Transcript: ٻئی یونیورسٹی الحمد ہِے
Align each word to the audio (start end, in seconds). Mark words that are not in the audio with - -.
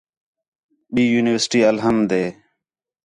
ٻئی 0.93 1.03
یونیورسٹی 1.13 1.59
الحمد 1.71 2.09
ہِے 2.17 2.25